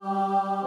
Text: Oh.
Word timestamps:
Oh. 0.00 0.57